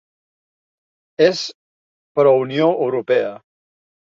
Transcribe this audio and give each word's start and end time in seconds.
És 1.27 1.43
pro-Unió 2.21 2.73
Europea. 2.87 3.33